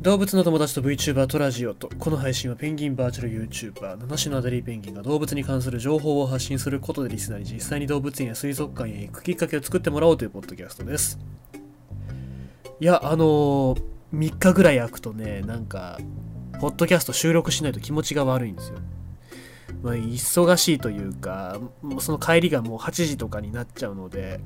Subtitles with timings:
[0.00, 11.18] 動物の友達と VTuber とラジオとこの配信はペンギンバーチャル YouTuber 七種のアデリーペンギンが動物に関する情報を発信することでリスナーに実際に動物園や水族館へ行くきっかけを作ってもらおうというポッドキャストです。
[12.80, 13.82] いやあのー、
[14.14, 15.98] 3日ぐらい空くとねなんか
[16.62, 18.78] ポッドキャスト収録しないと気持ちが悪いんですよ。
[19.82, 21.60] まあ、忙しいというか
[21.98, 24.40] その帰りがもう8時とかになっちゃうので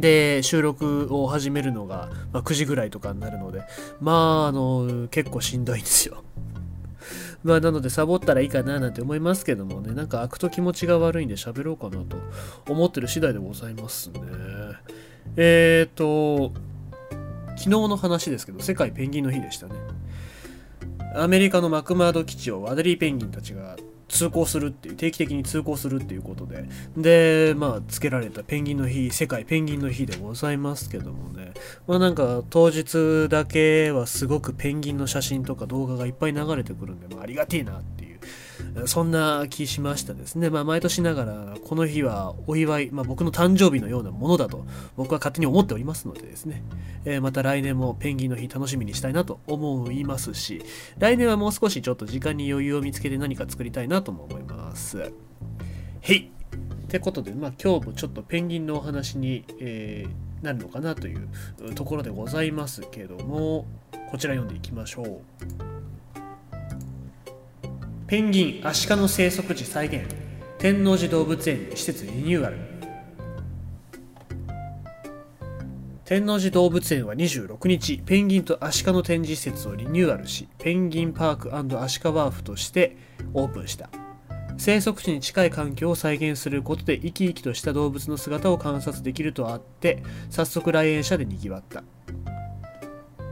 [0.00, 3.62] で、収録を始めるのが、まあ、9時ぐらいとかになるので、
[4.00, 6.22] まあ、あの、結構しんどいんですよ。
[7.44, 12.16] まあ、なので、サボったらいいかななんて思いますけどもね、なんか開くと気持ちが悪いんで喋ろうかなと
[12.68, 14.20] 思ってる次第でございますね。
[15.36, 16.52] えっ、ー、と、
[17.56, 19.74] 昨日の話ですけど、世界ペンギンの日でしたね。
[21.14, 23.76] アメリカのマクマード基地をワデリーペンギンたちが
[24.08, 26.64] 通行するっていう定期的に通行するっていうことで。
[26.96, 31.52] でまあつけられたペンギンの日世界ペンギンの日でございますけどもね。
[31.86, 37.95] まあなんか当日だけはすごくペンギンの写真とか動画がいっぱい流れてくるんで、まあ、ありがてえなって
[38.86, 40.50] そんな気しましたですね。
[40.50, 46.62] まあ、毎年ながら、この日はお祝い、まあ、僕の誕生日のようなものだと、僕は勝手に思っておりますのでですね、
[47.04, 50.62] えー、また来年もペンギンの日楽しみにしたいなと思いますし、
[50.98, 55.12] 来年はもう少しちょっと時間に余裕を見つけて何か作りたいなとも思います。
[56.00, 63.66] へいってことで、まあ、今日もちょっとペンギンのお話に、えー、なるのかなというところでございますけども、
[64.10, 65.75] こちら読んでいきましょう。
[68.08, 70.04] ペンギンアシカの生息地再現。
[70.58, 72.56] 天王寺動物園施設リニューアル。
[76.04, 82.96] 天王寺動物園は26日ペンギンとアシカの展示施設をリニューアルしペンギンパークアシカワーフとして
[83.34, 83.90] オープンした。
[84.56, 91.82] 生息地に近い環境を再現することで生き生きとした動物の姿を観察できるとあって早速来園者でにぎわった。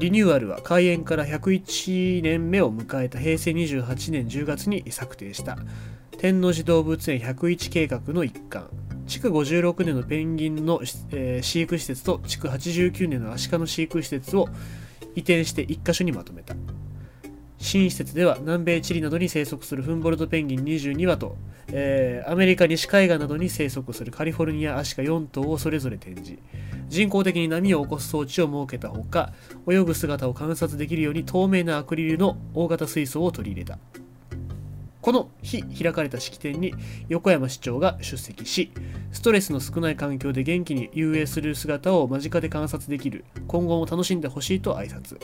[0.00, 5.58] リニューアルは開園から101年目を迎えた平成28年10月に策定した。
[6.16, 8.70] 天王寺動物園101計画の一環。
[9.06, 10.80] 築56年のペンギンの、
[11.10, 14.48] えー、飼育施設と築89年のアシカの飼育施設を
[15.16, 16.54] 移転して1カ所にまとめた。
[17.60, 21.36] 新施設では南米チリなどに生息するフンボルトペンギン22羽と、
[21.68, 26.38] えー、アメリカ西海岸などに生息するカリフォルニアアシカ4頭をそれぞれ展示。
[26.88, 29.32] 人工的に波を起こす装置を設けたほか
[29.70, 33.78] 泳ぐ姿を観察できるように透明なアクリルの大型水槽を取り入れた。
[35.02, 36.74] この日開かれた式典に
[37.08, 38.70] 横山市長が出席し
[39.12, 45.18] ストレスの少ない環境で元気に遊泳する姿を間近で観察できる今後も楽しんでほしいと挨拶、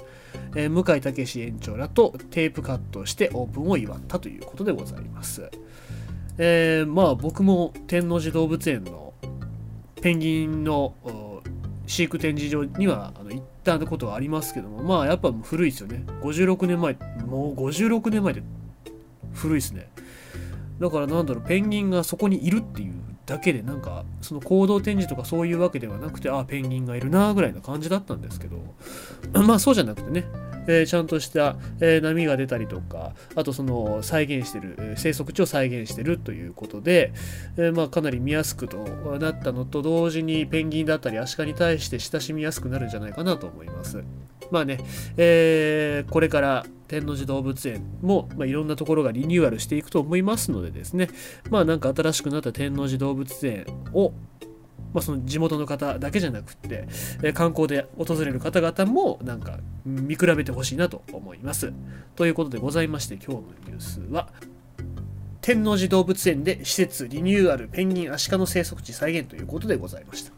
[0.55, 5.51] えー、向井武園長らとテープカットしてオープンを祝ったということでございます、
[6.39, 9.13] えー、まあ僕も天王寺動物園の
[10.01, 10.95] ペンギンの
[11.87, 16.05] 飼育展示場にはあの行ったことはありますけどもまあやっぱ古いですよね。
[16.23, 16.95] 56年前
[17.27, 18.43] もう56年前で
[19.37, 19.91] 古いですね
[20.81, 28.59] だからなんだろうペンギンがそこにいるっていうだけでなんかその行動展示とかそういうわけではなくてああペンギンがいるなぐらいな感じだったんですけど
[29.33, 30.27] まあそうじゃなくてね
[30.69, 37.13] えー、ちゃんとした、えー、波が出たりとか、あとその再現してる、生息地を再現してるということで、
[37.57, 38.79] えー、まあかなり見やすくと
[39.21, 44.03] なったのと同時にペンギンだったりアシカに対して親しみやすくなるんじゃないかなと思います。
[44.51, 44.79] まあね、
[45.17, 51.09] えー、これから天王寺動物園も、まあ、いろんなところがリニューアルしていくと思いますのでですね、
[51.51, 54.13] まあなんか新しくなった天王寺動物園を
[54.97, 56.89] まあ、その地元の方だけじゃなくって、
[57.23, 61.75] え観光で訪れる方々もなんか見比べてほしいなと思います。
[62.15, 64.31] ということでございまして今日のニュースは
[65.43, 70.33] 天王寺動物園で施設リニューアルペンギンアシカの生息地再現ということでございました。